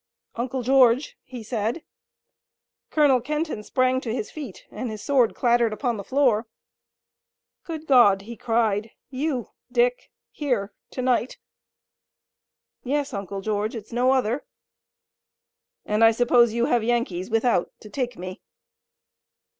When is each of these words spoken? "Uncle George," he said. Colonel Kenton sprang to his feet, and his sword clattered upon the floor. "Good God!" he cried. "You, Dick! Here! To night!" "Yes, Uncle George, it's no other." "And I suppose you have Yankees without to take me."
"Uncle 0.35 0.63
George," 0.63 1.15
he 1.21 1.43
said. 1.43 1.83
Colonel 2.89 3.21
Kenton 3.21 3.61
sprang 3.61 4.01
to 4.01 4.11
his 4.11 4.31
feet, 4.31 4.65
and 4.71 4.89
his 4.89 5.03
sword 5.03 5.35
clattered 5.35 5.71
upon 5.73 5.95
the 5.97 6.03
floor. 6.03 6.47
"Good 7.65 7.85
God!" 7.85 8.23
he 8.23 8.35
cried. 8.35 8.89
"You, 9.11 9.51
Dick! 9.71 10.09
Here! 10.31 10.73
To 10.89 11.01
night!" 11.03 11.37
"Yes, 12.81 13.13
Uncle 13.13 13.41
George, 13.41 13.75
it's 13.75 13.93
no 13.93 14.09
other." 14.13 14.43
"And 15.85 16.03
I 16.03 16.09
suppose 16.09 16.51
you 16.51 16.65
have 16.65 16.83
Yankees 16.83 17.29
without 17.29 17.69
to 17.81 17.87
take 17.91 18.17
me." 18.17 18.41